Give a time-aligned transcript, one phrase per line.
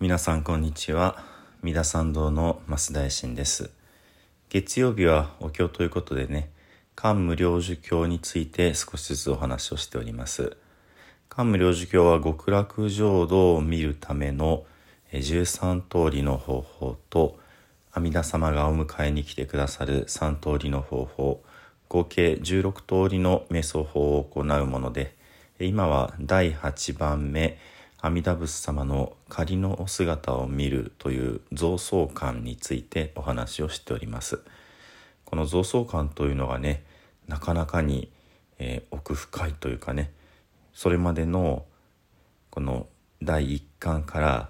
[0.00, 1.24] 皆さんこんにちは。
[1.60, 3.72] 三田参道の増大臣です。
[4.48, 6.50] 月曜日はお経ということでね
[6.94, 10.56] 漢無量寿経について少しずつお話をしております。
[11.28, 14.66] 漢無量寿経は極楽浄土を見るための
[15.12, 17.36] 13通りの方法と
[17.92, 21.42] 阿弥陀様がお迎えに来てくださる3通りの方法
[21.88, 25.16] 合計16通りの瞑想法を行うもので
[25.58, 27.58] 今は第8番目
[28.00, 34.40] 阿弥陀仏様の仮のお姿を見るという増相観についてお話をしております。
[35.24, 36.84] この増相観というのがね
[37.26, 38.10] なかなかに、
[38.58, 40.12] えー、奥深いというかね
[40.72, 41.64] それまでの
[42.50, 42.86] この
[43.22, 44.48] 第1巻から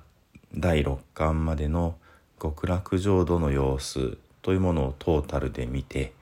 [0.55, 1.97] 第6巻までの
[2.41, 6.13] 極楽浄土の様子というものをトータルで見て、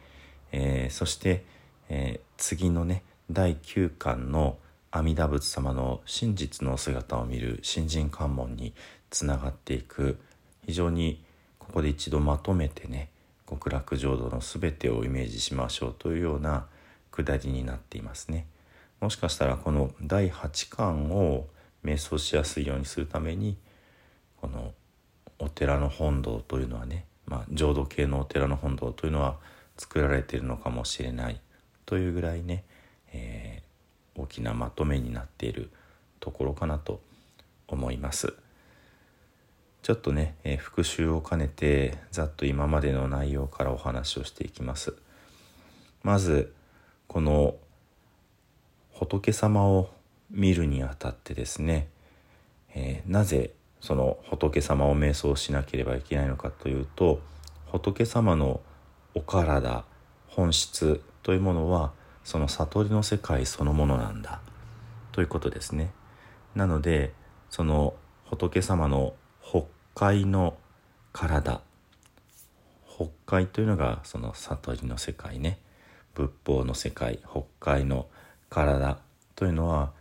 [0.53, 1.45] えー、そして、
[1.89, 4.57] えー、次のね第9巻の
[4.91, 8.73] 阿弥陀仏様の真実の姿を見る新人関門に
[9.11, 10.19] つながっていく
[10.67, 11.23] 非常に
[11.59, 13.11] ここで一度まとめてね
[13.49, 16.67] 極楽浄土の全てをイメージしましょうというような
[17.13, 18.47] 下りになっていますね。
[19.01, 21.47] もしかしたらこの第8巻を
[21.85, 23.57] 瞑想しやすいようにするために
[24.41, 24.73] この
[25.39, 29.37] お寺の本堂というのはね、まあ、浄土系のお寺の本堂というのは
[29.77, 31.41] 作られているのかもしれない
[31.85, 32.65] というぐらいね、
[33.13, 33.63] え、
[34.17, 35.71] 大きなまとめになっている
[36.21, 37.01] ところかなと
[37.69, 38.35] 思います。
[39.83, 44.97] ちょっとね、えー、復習を兼ねてざっと今までの内容からお話をしていきます。
[46.03, 46.53] まず
[47.07, 47.55] この
[48.93, 49.91] 仏様を
[50.31, 51.89] 見るにあたってですね、
[52.75, 57.21] えー、なぜその仏様を瞑想しなければいけないのかというと
[57.67, 58.61] 仏様の
[59.15, 59.85] お体
[60.27, 61.93] 本質というものは
[62.27, 64.41] その悟りの世界そのものなんだ。
[65.13, 65.93] ということですね。
[66.57, 67.15] なので
[67.51, 70.57] その仏様の北海の
[71.13, 71.61] 体。
[72.93, 75.61] 北海というのがその悟りの世界ね。
[76.15, 78.09] 仏法の世界北海の
[78.51, 78.99] 体。
[79.37, 79.93] というのは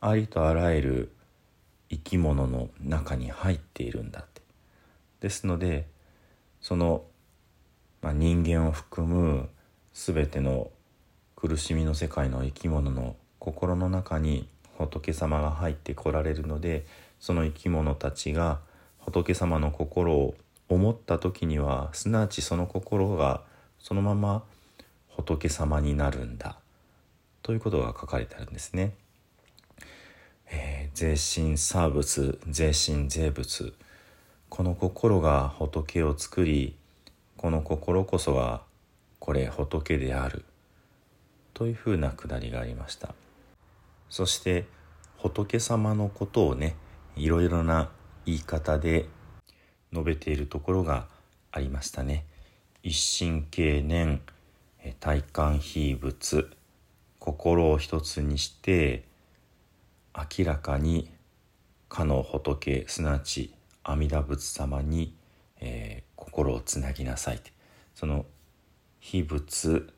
[0.00, 1.12] ありとあらゆる
[1.90, 4.40] 生き物の中に入っているんだって。
[5.20, 5.86] ですので
[6.62, 7.04] その、
[8.00, 9.50] まあ、人間を含む
[9.92, 10.70] 全ての
[11.46, 16.86] 苦しみの世界の生き物の心の中に仏様が入ってこられるので
[17.20, 18.60] その生き物たちが
[18.96, 20.34] 仏様の心を
[20.70, 23.42] 思った時にはすなわちその心が
[23.78, 24.42] そのまま
[25.10, 26.56] 仏様になるんだ。
[27.42, 28.94] ということが書かれてあるんですね。
[30.50, 33.74] えー、税神サーブス税神税物
[34.48, 36.74] この心が仏を作り
[37.36, 38.62] この心こそが
[39.18, 40.46] これ仏である。
[41.54, 43.14] というふうなくだりがありました。
[44.10, 44.66] そして
[45.16, 46.76] 仏様のことをね
[47.16, 47.90] いろいろな
[48.26, 49.06] 言い方で
[49.92, 51.06] 述べているところが
[51.50, 52.26] ありましたね。
[52.82, 54.20] 一神経念
[55.00, 56.48] 体感非物
[57.18, 59.04] 心を一つにして
[60.14, 61.10] 明らかに
[61.88, 65.16] かの仏すなわち阿弥陀仏様に、
[65.60, 67.40] えー、心をつなぎなさい。
[67.94, 68.26] その
[69.00, 69.93] 非仏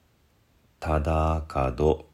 [0.80, 2.06] ただかど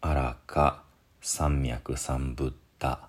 [0.00, 0.82] あらか
[1.20, 3.08] 三脈三ブッダ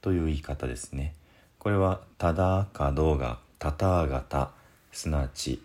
[0.00, 1.14] という言い方ですね。
[1.58, 4.50] これはただかどがたたあがた
[4.92, 5.62] すなわち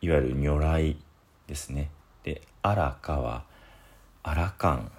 [0.00, 0.96] いわゆる如来
[1.46, 1.90] ですね。
[2.22, 3.44] であらかは
[4.22, 4.92] あらかん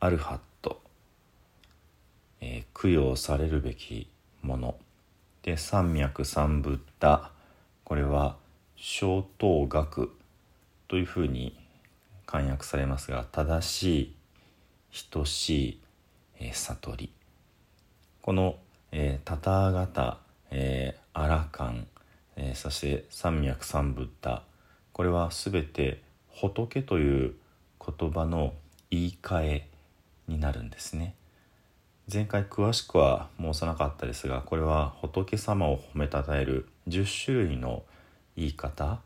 [0.00, 0.38] アルハッ
[2.40, 4.08] えー、供養されるべき
[4.42, 4.76] もの。
[5.42, 7.30] で三脈三ブッダ
[7.84, 8.36] これは
[8.76, 10.10] 小等学
[10.88, 11.56] というふうに
[12.30, 14.00] 漢訳されますが正し
[14.92, 15.80] い等しい、
[16.38, 17.12] えー、悟り
[18.22, 18.56] この、
[18.92, 20.18] えー、タタガタ、
[20.50, 21.88] えー、アラカン、
[22.36, 24.44] えー、そして三脈三ブッダ
[24.92, 27.34] これは全て仏という
[27.84, 28.54] 言葉の
[28.90, 29.68] 言い換え
[30.28, 31.14] になるんですね。
[32.12, 37.84] 前回詳しくは申さなかったですがこれは仏様を褒めたたえる10種類の
[38.36, 39.00] 言い方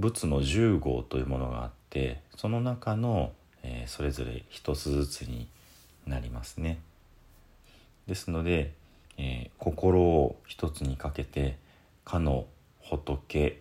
[0.00, 3.32] 仏の10号というものがあってその中の、
[3.62, 5.46] えー、それぞれ一つずつに
[6.06, 6.80] なりますね。
[8.06, 8.72] ですので、
[9.18, 11.58] えー、心を一つにかけて
[12.04, 12.46] かの
[12.80, 13.60] 仏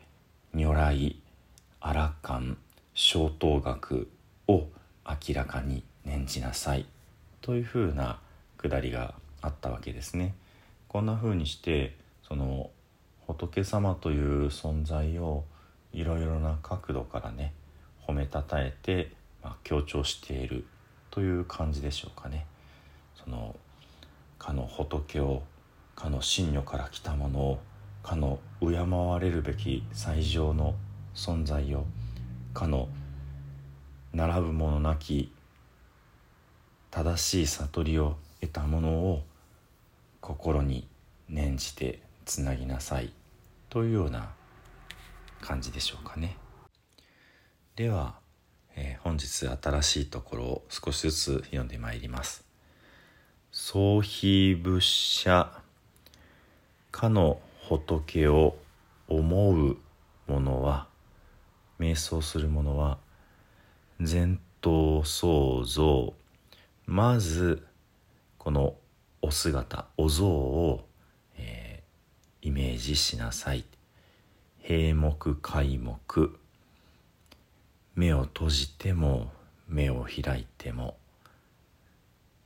[0.53, 1.15] 如来
[1.81, 2.57] アラカン
[2.93, 4.09] 小等学
[4.47, 4.67] を
[5.05, 6.85] 明らかに念じなさい
[7.41, 8.19] というふうな
[8.57, 10.33] くだりがあったわけですね。
[10.87, 11.95] こんな風にして
[12.27, 12.71] その
[13.27, 15.43] 仏様という存在を
[15.93, 17.53] いろいろな角度からね
[18.07, 19.11] 褒めたたえて、
[19.43, 20.65] まあ、強調している
[21.11, 22.45] という感じでしょうかね。
[23.23, 23.55] その
[24.37, 25.43] かの仏を
[25.95, 27.59] かの真如から来たものを
[28.03, 30.75] かの敬われるべき最上の
[31.13, 31.85] 存在を
[32.53, 32.87] かの
[34.13, 35.31] 並ぶ者なき
[36.89, 39.23] 正しい悟りを得たものを
[40.21, 40.87] 心に
[41.27, 43.11] 念じてつなぎなさい
[43.69, 44.31] というような
[45.41, 46.37] 感じでしょうかね。
[47.75, 48.19] では、
[48.75, 52.45] えー、本日新しいところを少しずつ読んでまいります
[53.51, 55.61] 「総非仏者
[56.91, 58.57] かの仏を
[59.07, 59.77] 思う
[60.27, 60.87] 者は
[61.79, 62.97] 瞑想する者は
[63.99, 66.13] 前頭創造
[66.85, 67.65] まず
[68.37, 68.75] この
[69.21, 70.87] お姿お像を、
[71.37, 73.63] えー、イメージしなさい。
[74.71, 75.97] 閉目開目。
[77.95, 79.31] 目を閉じても
[79.67, 80.95] 目を開いても。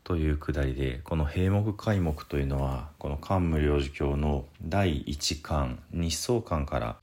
[0.06, 6.96] というくだりでこの閉目開目というのはこの漢無量寿経の第一巻日相巻から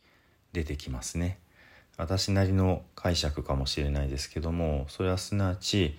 [0.55, 1.38] 出てきますね。
[1.99, 5.99] 私なりの解釈かもしれないですけどもそれはすなわち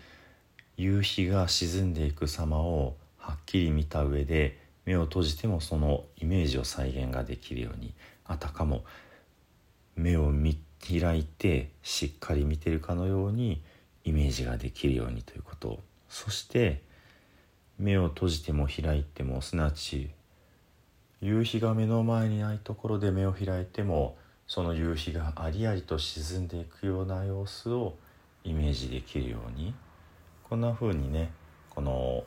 [0.78, 7.94] 夕日が沈んでいく様をはっきり見た上で目を閉じてもそのイメージを再現ができるように
[8.26, 8.84] あたかも
[9.96, 13.62] 目を見開いてしっかり見てるかのように
[14.04, 15.80] イメージができるようにということ。
[16.10, 16.82] そして
[17.78, 20.12] 目を閉じても開いてもすなわち
[21.22, 27.96] 夕日が目の前にないところで目を開いてもその夕日がありありと沈んでいくような様子を
[28.44, 29.74] イメージできるように。
[30.50, 31.32] こんな風にね
[31.70, 32.26] この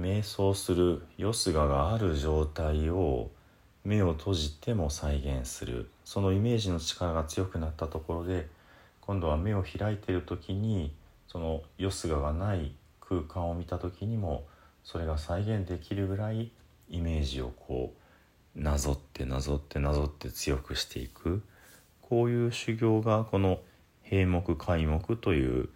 [0.00, 3.30] 瞑想するよすががある状態を
[3.84, 5.88] 目を閉じても再現する。
[6.04, 8.48] そのイメージの力が強くなったところで
[9.00, 10.94] 今度は目を開いている時に
[11.28, 14.44] そのよすががない空間を見た時にも
[14.82, 16.50] それが再現できるぐらい
[16.88, 17.94] イメージをこ
[18.56, 21.42] うなぞってなぞってなぞって強くしていく。
[22.00, 23.60] こういう修行がこの
[24.02, 25.68] 閉目開目という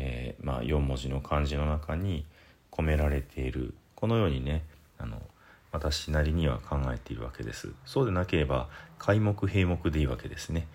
[0.00, 2.24] えー、まあ、4文字の漢字の中に
[2.70, 3.74] 込められている。
[3.96, 4.64] このようにね
[4.96, 5.20] あの
[5.70, 7.72] 私なりには考えているわけです。
[7.84, 8.68] そうでなければ
[8.98, 10.66] 開目閉目でいいわけですね。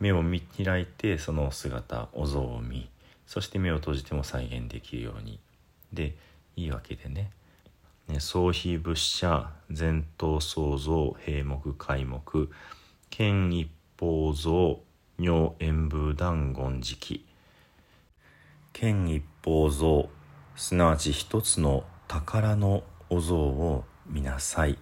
[0.00, 2.88] 目を見開いてその姿お像を見
[3.26, 5.38] そして目を閉じても再現できるように。
[5.92, 6.16] で
[6.56, 7.30] いいわけでね。
[8.08, 12.48] ね総非仏者前頭創造閉目開目
[13.10, 14.80] 剣一方像
[15.18, 17.24] 尿塩部断言時期
[18.72, 20.08] 剣一宝像
[20.56, 24.78] すなわち一つの宝のお像を見なさい。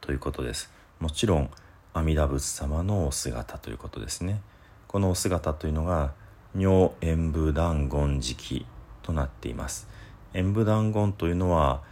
[0.00, 0.70] ということです。
[1.00, 1.50] もちろん
[1.94, 4.42] 阿弥陀仏様のお姿ということですね。
[4.86, 6.12] このお姿というのが
[6.54, 8.66] 如演武断言時期
[9.02, 9.88] となっています。
[10.34, 11.82] 演武断言というのは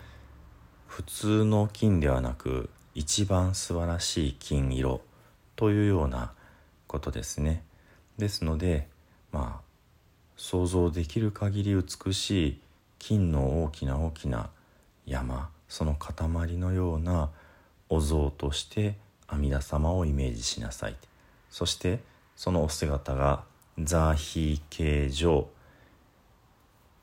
[0.87, 5.01] 普通の金ではなく一番素晴らしい金色
[5.57, 6.33] というような
[6.87, 7.65] ことですね。
[8.19, 8.89] ですので
[9.33, 9.67] まあ
[10.37, 12.61] 想像できる限り美しい
[12.99, 14.51] 金の大きな大きな
[15.07, 17.31] 山その塊のような
[17.89, 18.97] お像として
[19.27, 20.97] 阿弥陀様をイメージしなさい。
[21.51, 22.01] そして
[22.37, 23.45] そのお姿が
[23.79, 25.49] ザーヒー形状。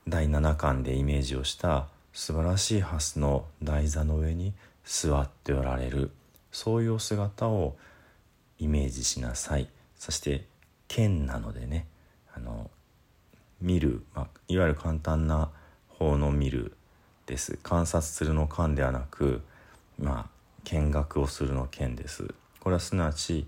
[0.07, 6.11] 第7巻でイメージをした素晴らしいハスの台座の上に座っておられる。
[6.51, 7.75] そういうお姿を
[8.59, 9.69] イメージしなさい。
[9.95, 10.45] そして
[10.87, 11.87] 剣なのでね
[12.33, 12.69] あの
[13.61, 15.49] 見る、まあ、いわゆる簡単な
[15.87, 16.75] 方の見る
[17.25, 17.57] です。
[17.63, 19.41] 観察するの観ではなく
[19.99, 20.33] まあ
[20.65, 22.33] 見学をするの見です。
[22.59, 23.47] これはすなわち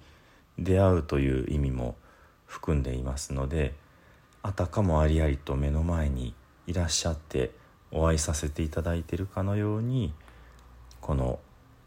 [0.57, 1.95] 出会うという意味も
[2.45, 3.73] 含んでいますので
[4.41, 6.33] あたかもありありと目の前に
[6.67, 7.51] いらっしゃって
[7.91, 10.13] お会いさせていただいているかのように
[11.01, 11.39] この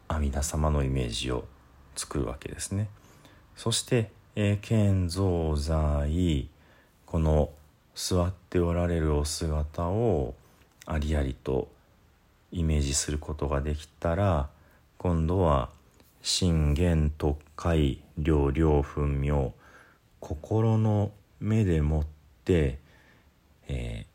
[0.09, 1.45] 阿弥陀様のイメージを
[1.97, 2.89] 作るわけですね。
[3.57, 6.49] そして「えー、剣像在」
[7.05, 7.51] この
[7.95, 10.35] 座っておられるお姿を
[10.87, 11.69] ありありと
[12.53, 14.49] イメージすることができたら
[14.97, 15.69] 今度は
[16.23, 19.53] 信玄特会両両分明
[20.21, 22.07] 心の目でもっ
[22.45, 22.79] て、
[23.69, 24.07] え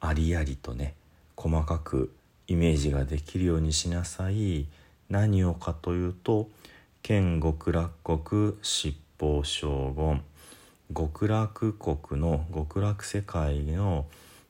[0.00, 0.94] ー、ありありとね
[1.36, 2.14] 細かく
[2.46, 4.66] イメージができるようにしなさい。
[5.08, 6.48] 何をかというと
[7.02, 10.22] 剣極楽国七宝将軍。
[10.94, 14.06] 極楽国の極楽世界の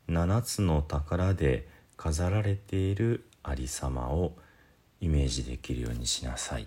[0.08, 1.68] 7つの宝で
[2.02, 4.32] 飾られているありさまを
[5.00, 6.66] イメージできるようにしなさい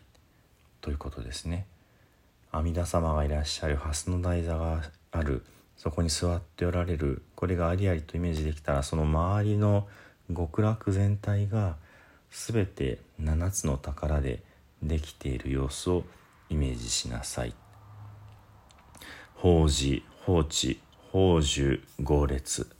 [0.79, 1.67] ということですね。
[2.53, 5.43] 阿弥陀様がいらっしゃる蓮の台座がある。
[5.75, 7.21] そこに座っておられる。
[7.35, 9.89] これがありありとイメージできたらその周りの
[10.33, 11.75] 極楽全体が
[12.31, 14.41] 全て7つの宝で
[14.81, 16.05] できている様子を
[16.49, 17.53] イメージしなさい。
[19.33, 20.79] 法事放置
[21.11, 22.74] 宝珠豪列、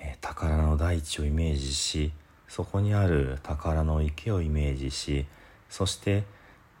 [0.00, 2.12] え、宝の大地をイメージし
[2.48, 5.26] そこにある宝の池をイメージし
[5.68, 6.24] そして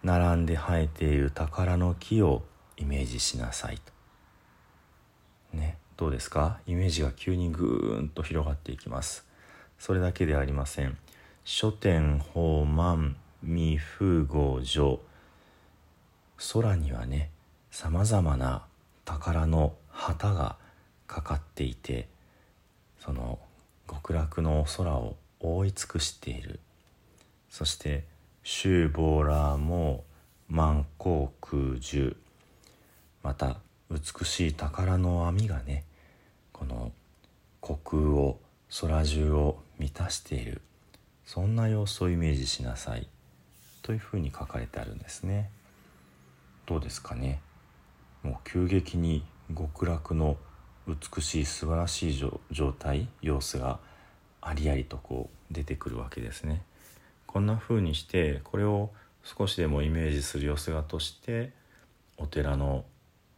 [0.02, 2.42] 並んで生えている宝の木を
[2.76, 3.78] イメージしなさい
[5.52, 5.56] と。
[5.56, 6.58] ねどうですか？
[6.66, 9.26] イメージが急にぐーんと広がっていきます。
[9.78, 10.96] それだけではありません。
[11.44, 15.00] 書店宝満未風合上
[16.38, 17.30] 空にはね
[17.70, 18.64] さまざまな
[19.04, 20.56] 宝の旗が
[21.06, 22.08] かかっていて
[23.00, 23.38] その
[23.88, 26.60] 極楽の空を覆い尽くしている。
[27.48, 28.04] そして
[28.44, 30.04] 「周ボーラーも
[30.48, 32.16] 満光空樹」
[33.22, 33.58] また
[33.90, 35.84] 美しい宝の網がね
[36.52, 36.92] この
[37.62, 38.38] 虚空を
[38.70, 40.62] 空中を満たしている。
[41.24, 43.08] そんな様子をイメージしなさい。
[43.82, 45.50] というふうに書かれてあるんですね。
[46.66, 47.40] どうですかね。
[48.22, 49.24] もう急激に
[49.56, 50.36] 極楽の
[50.90, 53.78] 美しい素晴らしい状態様子が
[54.40, 56.62] ありありとこう出てくるわけですね
[57.26, 58.90] こんな風にしてこれを
[59.22, 61.52] 少しでもイメージする様子がとして
[62.16, 62.84] お寺の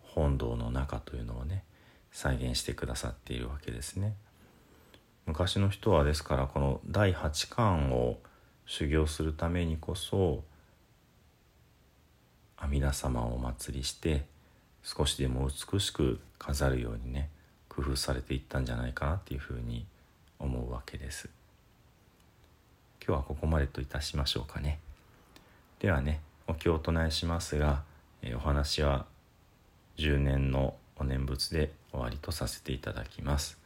[0.02, 1.64] 本堂の中というのをね
[2.10, 4.14] 再現してくださっているわけですね。
[5.24, 8.18] 昔の人はですからこの第八巻を
[8.66, 10.44] 修行するためにこそ
[12.56, 14.24] 阿弥陀様をお祭りして
[14.82, 17.30] 少しでも美しく飾るようにね
[17.74, 19.86] 工夫されていったんじゃないかなっていうふうに
[20.38, 21.30] 思うわけです。
[23.04, 24.78] 今日はここまでといたしましょうかね。
[25.80, 27.82] ではねお経を唱えしますが、
[28.22, 29.06] えお話は
[29.96, 33.58] 10年のお念仏で終わりとさせていただきます。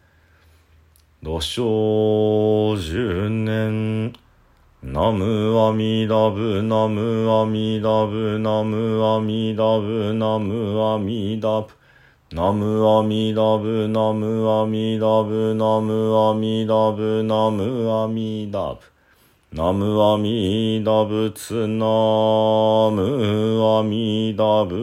[1.22, 4.12] 土生十年
[4.82, 11.68] ナムアミダブナムアミダブナムアミダブナムアミダブ。
[12.33, 18.80] ナムアミダブナムアミダブナムアミダブナムアミダブ。
[19.52, 21.87] ナムアミダブツナ
[22.90, 24.75] ムアミダブ。